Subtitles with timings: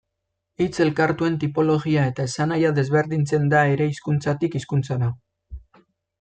[0.63, 5.13] Hitz-elkartuen tipologia eta esanahia desberdintzen da ere hizkuntzatik hizkuntzara.